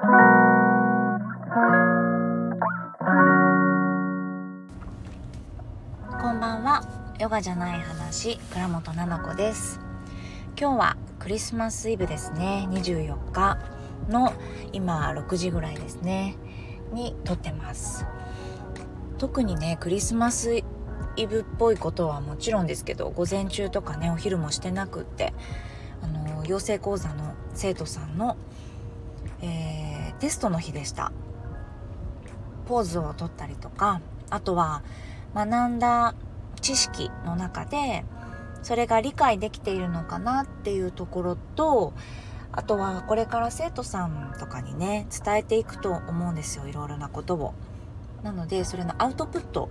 [0.00, 0.08] こん
[6.40, 6.80] ばんは。
[7.20, 9.78] ヨガじゃない話倉本々子です。
[10.58, 12.66] 今日はクリスマスイブですね。
[12.70, 13.58] 24日
[14.08, 14.32] の
[14.72, 16.38] 今6時ぐらいですね。
[16.94, 18.06] に撮ってます。
[19.18, 20.62] 特にねクリスマス
[21.16, 25.34] イブっぽいことはもちろんですけど午前中とかねお昼もしてなくって
[26.00, 28.38] あの養成講座の生徒さんの、
[29.42, 29.79] えー、
[30.20, 31.12] テストの日でした
[32.66, 34.82] ポーズをとったりとかあとは
[35.34, 36.14] 学んだ
[36.60, 38.04] 知識の中で
[38.62, 41.94] それが理解できているのかなっていうところと
[42.52, 47.54] あとはこれから生徒さんとかにね伝えていくと思うんですよいろいろなことを。
[48.22, 49.70] なのでそれのアウトプット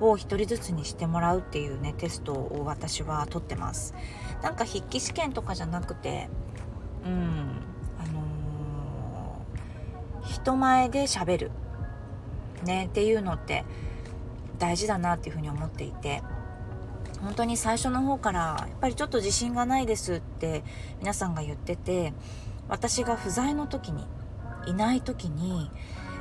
[0.00, 3.94] を一人ずつにしてもらうっていうねテストを私は取ってます。
[4.42, 6.28] なんか筆記試験とかじゃなくて
[7.04, 7.62] うん、
[10.22, 11.50] 人前で喋る。
[12.64, 13.64] ねっていうのって
[14.58, 16.22] 大事だなっていうふうに思っていて。
[17.22, 20.64] 本当に最初の方からやっぱりちょっと自信がないですって
[21.00, 22.14] 皆さんが言ってて
[22.68, 24.06] 私が不在の時に
[24.66, 25.70] いない時に、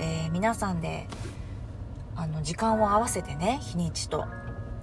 [0.00, 1.06] えー、皆さんで
[2.16, 4.24] あの時間を合わせてね日にちと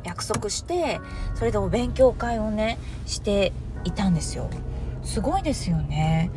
[0.04, 1.02] 約束して
[1.36, 3.52] それでお勉強会をねして
[3.84, 4.50] いたんですよ。
[5.04, 6.32] すごいですよね。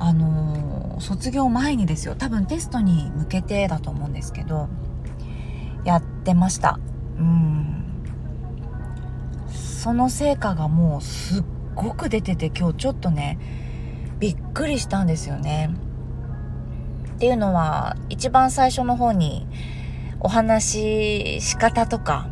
[0.00, 2.16] あのー、卒業前にですよ。
[2.16, 4.68] 多分テストに向けてだと思うんですけど
[5.84, 6.80] やってました。
[7.18, 7.84] うん。
[9.48, 13.38] その成果がもうすっごく出てて今日ちょっとね
[14.18, 15.70] びっくりしたんですよね。
[17.14, 19.46] っていうのは一番最初の方に
[20.20, 22.30] お話し仕方とか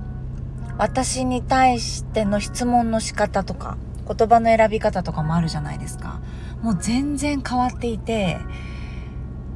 [0.79, 6.21] 私に対しての質問の仕方とか言葉の選び方とかもあるじゃないですか。
[6.63, 8.39] もう全然変わっていて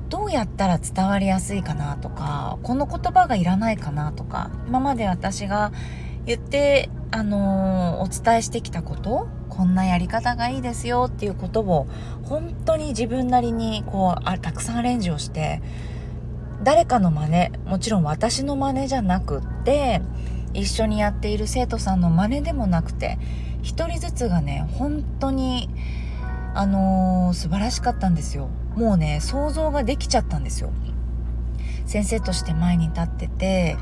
[0.08, 5.72] どうやったら伝わりやすいかなとかこの言葉がいらないかなとか今まで私が
[6.26, 11.86] 言ってあのー、お伝えしてきたことこんなやり方がいいですよっていうことを
[12.24, 15.60] 本当に自分なりにこうあたくさんアレンジをして
[16.62, 20.00] 誰かの真似もちろん私の真似じゃなくって
[20.54, 23.18] 一緒にやっている生徒さんの真似でもなくて
[23.62, 25.68] 一人ずつがね本当に
[26.54, 28.48] あのー、素晴らしかったんですよ。
[28.76, 30.72] もうね想像ができちゃったんですよ。
[31.86, 33.76] 先生として前に立ってて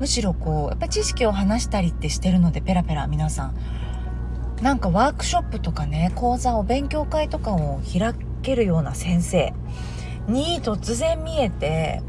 [0.00, 3.56] むしろこうやっぱ知識を話したりってしてるのでペラペラ皆さん。
[4.62, 9.52] なんかワークショップとかね講座お勉強会とかを開けるような先生。
[10.26, 12.00] に突然見えて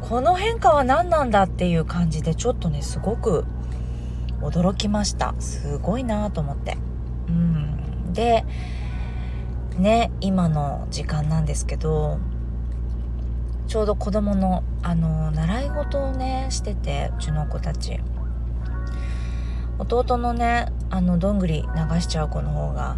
[0.00, 3.44] この変化は何なんだっていう感じでちょっとねすごく
[4.40, 5.34] 驚きました。
[5.38, 6.76] すごいなと思って。
[7.28, 8.12] うん。
[8.12, 8.44] で
[9.78, 12.18] ね今の時間なんですけど
[13.66, 18.00] ちょうど子供のあの習い事をねしててうちの子たち。
[19.78, 22.96] 弟のねあのどんぐり流しちゃう子の方が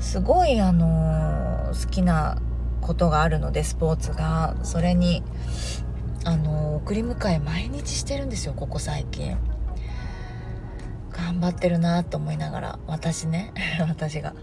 [0.00, 2.42] すごいあの好きな
[2.80, 4.56] ことがあるのでスポーツが。
[4.62, 5.22] それに
[6.24, 9.36] あの送り迎え毎日してるんですよここ最近。
[11.12, 13.52] 頑張ってるなと思いながら私ね
[13.86, 14.34] 私が。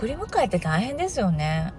[0.00, 1.74] 送り迎えって大変ですよね。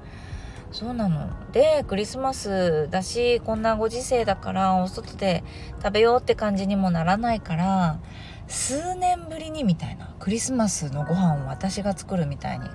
[0.71, 1.31] そうなの。
[1.53, 5.43] でクリスマスだしこんなご時世だからお外で
[5.81, 7.99] 食べようって感じにもならないから
[8.47, 12.69] 数年ぶりにみたいなクリスマスのご飯を私が作るみたいに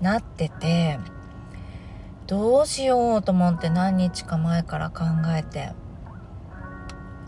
[0.00, 1.00] なってて
[2.28, 5.04] どうしようと思って何日か前から考
[5.36, 5.72] えて。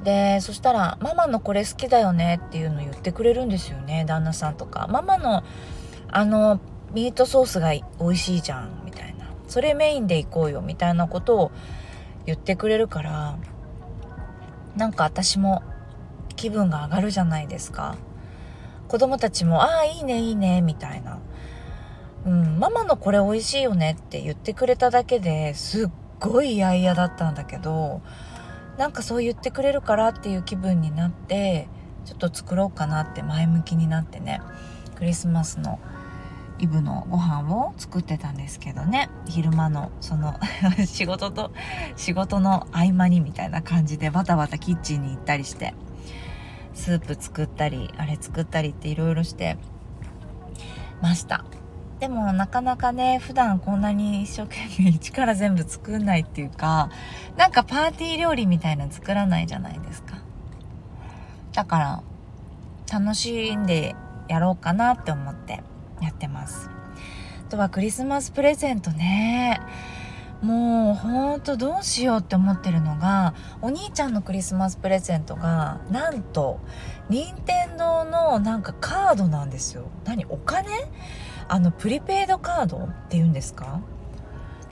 [0.04, 5.42] でそしたら「ママのこれ好きだよね」っていうの言ってくれるんですよね旦那さんとか「ママの
[6.10, 6.58] あの
[6.92, 11.52] ミートソースが美味しいじゃん」みたいな「それメインで行こうよ」みたいなことを
[12.26, 13.36] 言ってくれるから
[14.76, 15.62] なんか私も
[16.36, 17.96] 気分が上がるじゃないですか。
[18.88, 21.18] 子供たちも「ああいいねいいね」みたいな。
[22.26, 28.02] うん、ママのこれ美味しいよねって言ってくれただけですっごい嫌々だったんだけど
[28.76, 31.66] なんかそう言ってくれるからっていう気分になって
[32.04, 34.42] ちょっと作ろうかなって前向きになってね。
[35.00, 35.78] クリスマスの
[36.60, 39.08] イブのご飯を作ってたんですけどね。
[39.26, 40.38] 昼間のその
[40.86, 41.52] 仕事と
[41.96, 45.74] 仕事の合間にみたいな感じでバタバタキッチンに行ったりして
[46.74, 49.56] スープ作ったりあれ作ったりっていろいろして
[51.00, 51.44] ました。
[51.98, 56.90] でもなかなかね普段こんなに一生懸命一から全部作んないっていうか
[57.36, 60.18] なんかパーティー料理みたいなの作らないじゃないですか。
[61.52, 62.02] だから
[62.92, 63.94] 楽しんで
[64.28, 65.62] やろうかなって思って。
[66.00, 66.70] やってます。
[67.46, 69.60] あとはクリスマスプレゼントね。
[70.42, 76.60] もうほんとどうしようって思ってるのがお兄ちゃんのクリスマスプレゼントがなんと
[77.10, 79.84] 任天堂のなんかカードなんですよ。
[80.06, 80.24] 何？
[80.30, 80.70] お金？
[81.48, 83.80] あのプリペイドカードっていうんですか？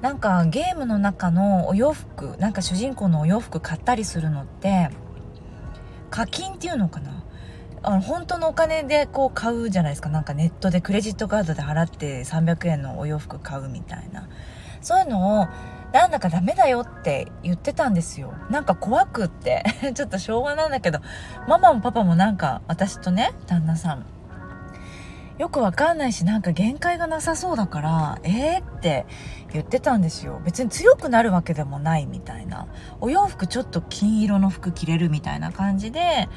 [0.00, 4.88] なんかゲームの中のお洋服なんか主人公のお洋服買ったりするのって
[6.08, 7.24] 課金っていうのかな？
[7.82, 10.08] あの本当のお金でこう買うじゃないですか。
[10.08, 14.28] なんかネットでクレジットカードで払って300円のお洋服買うみたいな。
[14.80, 15.48] そういうのを
[15.92, 18.34] なんだかダメだよって言ってたんですよ。
[18.50, 19.64] なんか怖くって。
[19.94, 21.00] ちょっと昭和なんだけど。
[21.46, 24.04] ママもパパもなんか私とね旦那さん。
[25.38, 29.06] よくわかんないしなんか限界がなさそうだからえーって
[29.52, 30.40] 言ってたんですよ。
[30.44, 32.66] 別に強くなるわけでもないみたいな。
[33.00, 36.28] お洋服ちょっと金色の服着れるみたいな感じで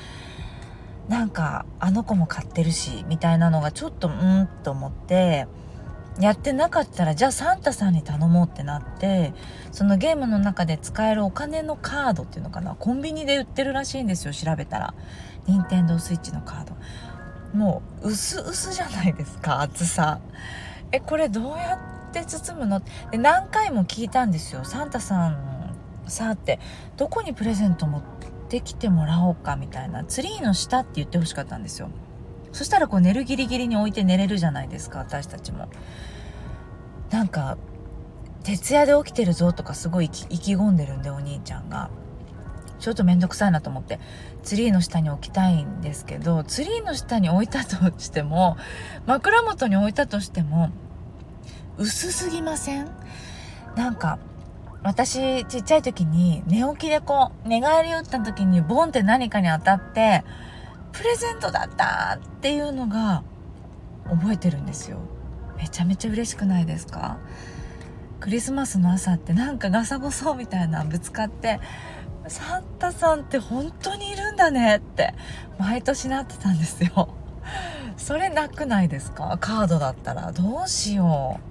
[1.09, 5.47] なんかあの子も買ってるしみたいなのがちょっとうんと思って
[6.19, 9.33] やってなかったらじゃあサンタさんに頼もうってなって
[9.71, 14.93] そのゲームの中で使えるお金のカードっていうのかなコンビニで売ってるらしいんですよ調べたら。
[15.47, 16.75] 任天堂スイッチのカード。
[17.57, 20.19] もう薄々じゃないですか厚さ。
[20.91, 22.81] えこれどうやって包むの？
[23.11, 24.63] で何回も聞いたんですよ。
[24.63, 25.75] サンタさん
[26.07, 26.59] さあって
[26.95, 28.27] どこにプレゼント持って
[28.59, 31.89] きてもらおうかみたいなツリーの下って言ってほしかったんですよ。
[32.51, 35.69] そしたらこう寝るギリギリに置いて寝れるじゃないですか私たちも。
[37.11, 37.57] なんか
[38.43, 40.09] 徹夜で起きてるぞとかすごい意
[40.39, 41.89] 気込んでるんでお兄ちゃんが。
[42.79, 43.99] ちょっと面倒くさいなと思って
[44.41, 48.57] ツリーの下に置きたいんですけどツリーの下に置いたとしても
[49.05, 50.71] 枕元に置いたとしても
[51.77, 52.89] 薄すぎません？
[53.75, 54.17] なんか
[54.83, 60.23] 私ちっちゃい時に寝起きでこう寝返り打った時にボンって何かに当たって
[60.91, 63.23] プレゼントだったっていうのが
[64.09, 64.97] 覚えてるんですよ。
[65.57, 67.19] めちゃめちゃ嬉しくないですか？
[68.19, 71.59] クリスマスの朝ってなんかガサゴソみたいなぶつかって
[72.27, 75.13] サンタさんって本当にいるんだねって
[75.59, 77.13] 毎年なってたんですよ。
[77.97, 79.37] それなくないですか？
[79.39, 80.31] カードだったら。
[80.31, 81.50] どうしよう。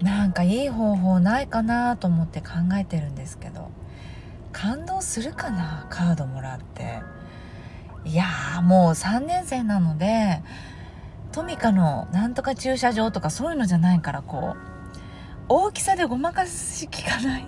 [0.00, 2.48] なんかいい方法ないかなと思って考
[2.78, 3.70] えてるんですけど
[4.52, 7.00] 感動するかなカードもらって。
[8.06, 10.42] いやーもう3年生なので
[11.32, 14.58] トミカのなんとか駐車場とかそういうのじゃないからこう
[15.48, 17.46] 大きさでごまかすし聞かない。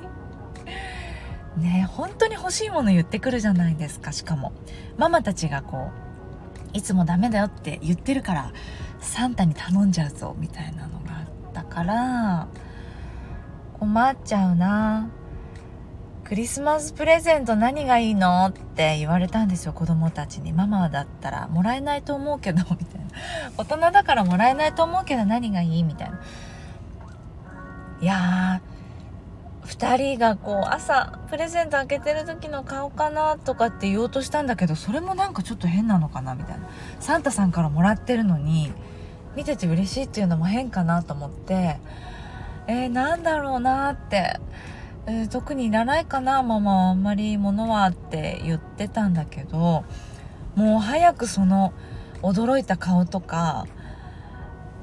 [1.59, 4.53] ね本当に欲しいもの言ってくるじゃないですかしかも。
[4.97, 5.91] ママたちがこ
[6.75, 8.53] ういつもダメだよって言ってるから
[9.01, 10.96] サンタに頼んじゃうぞみたいなの。
[11.77, 12.49] から
[13.79, 15.11] 困っちゃうな。
[16.25, 20.55] クリスマスプレゼント何がいいのって言われたんですよ子供たちに。
[20.55, 23.07] ママだったらもらえないと思うけど みたいな。
[23.59, 26.19] 大人だからもらえないと思うけど何がいいみたいな。
[28.01, 36.67] いやー2人がこう朝プレゼント開けてる時の顔かなとかって言おうとしたんだけどそれもなんかちょっと変なのかなみたいな。
[37.01, 38.73] サンタさんからもらってるのに
[39.37, 41.79] 見てて嬉しいっていうのも変かなと思って
[42.67, 44.41] えー、なんだろうなって
[45.09, 49.85] えー、特にいらないかなママはあんまり物はって言ってたんだけど
[50.57, 51.73] もう早くその
[52.23, 53.67] 驚いた顔とか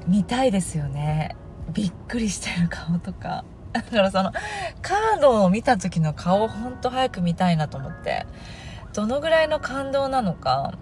[0.06, 1.34] 見たいですよね。
[1.72, 3.44] びっくりしてる顔とか。
[3.72, 4.32] だからその
[4.82, 8.26] カードを見た時の顔をほんと早く見たいなと思って。
[8.92, 10.74] どのぐらいの感動なのか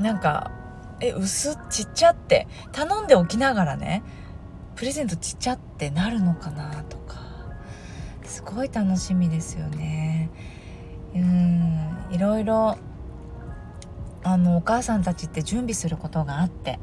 [0.00, 0.50] なんか
[1.00, 2.46] え薄ちっちゃって。
[2.72, 4.02] 頼んでおきながらね
[4.76, 7.22] プレゼントちっちゃってなるのかなとか。
[8.24, 10.30] すごい楽しみですよね。
[11.14, 12.76] うんいろいろ
[14.24, 16.78] あのお母さんたちって準備することがあって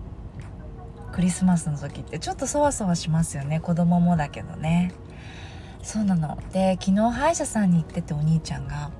[1.12, 2.20] クリスマスの時って。
[2.20, 3.60] ちょっとそわそわしますよね。
[3.60, 4.94] 子供もだけどね。
[5.84, 6.38] そうなの。
[6.54, 8.92] で昨日歯医者さんに行っててお兄ちゃんが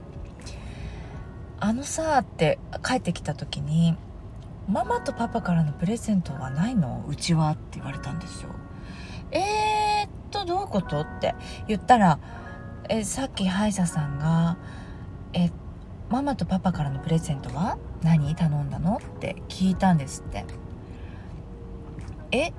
[1.62, 3.96] 「あのさ」って帰ってきた時に
[4.72, 7.04] 「ママとパパからのプレゼントはないの？
[7.08, 8.50] うちは」って言われたんですよ。
[9.32, 11.02] えー、っとどういうこと？
[11.02, 11.36] って
[11.68, 12.20] 言ったら
[12.90, 14.58] えさっき歯医者さんが
[15.34, 15.52] 「え
[16.10, 20.46] ママとパパからのプレゼントは何頼んだの?」って聞いたんですって。
[22.32, 22.54] え？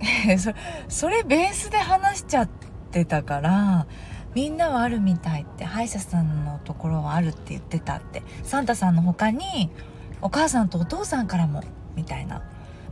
[0.36, 0.52] そ
[0.88, 2.48] それベースで話しちゃっ
[2.90, 3.86] てたから
[4.34, 8.22] みんなはあるみたいって歯医者さんのところはあるって言ってたって。
[8.42, 9.70] サンタさんの他に
[10.24, 11.62] お母さんとお父さんからも
[11.94, 12.42] みたいな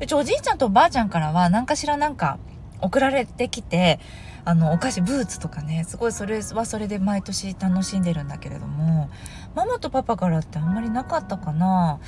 [0.00, 2.38] うちおじいちゃんとおばあちゃんからは何かしらなんか
[2.82, 4.00] 送られてきて
[4.44, 9.08] あのお菓子ブーツとかねすごいそれはそれで毎年楽しんでるんだけれども
[9.54, 12.00] ママとパパからってあんまりなかったかな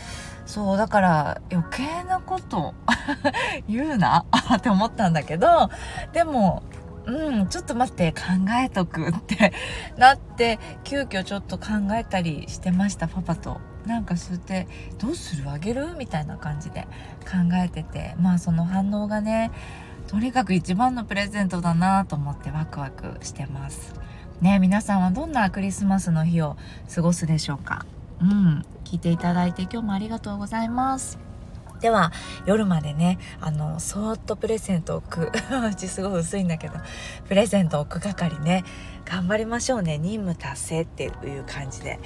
[0.45, 2.75] そうだから余計なこと
[3.67, 5.71] 言うな って思ったんだけど
[6.13, 6.65] でも
[7.07, 8.21] うんちょっと待って考
[8.63, 9.55] えとくって
[9.97, 13.59] なって急遽ちょっと考えたりしてましたパパと。
[13.87, 14.67] なんかそうやって
[14.99, 16.83] どうするあげるみたいな感じで
[17.23, 19.51] 考えててまあその反応がね
[20.09, 23.95] とにかく一番のプレゼントだなと思ってワクワクしてます。
[24.41, 26.57] ね皆さんはどんなクリスマスの日を
[26.95, 27.87] 過ごすでしょうか？
[28.21, 31.24] うん聞いていただいて今日もありがとうございます。
[31.85, 32.13] では
[32.47, 35.33] 夜までねあのそーっとプレゼントを置く
[35.71, 36.79] うちすごい薄いんだけど
[37.29, 38.65] プレゼントを置く係ね
[39.05, 39.99] 頑張りましょうね。
[39.99, 42.01] 任務達成っていう感じで。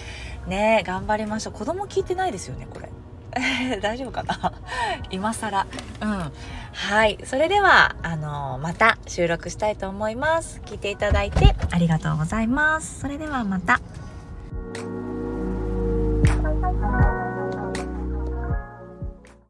[0.48, 1.52] ね頑張りましょう。
[1.52, 2.88] 子供聞いてないですよねこれ。
[3.78, 4.52] 大丈夫かな？
[5.10, 5.68] 今更。
[6.00, 6.32] うん。
[6.72, 7.20] はい。
[7.24, 10.60] それではあのまた収録したいと思います。
[10.66, 12.98] 聞いていただいてありがとうございます。
[12.98, 13.80] それではまた。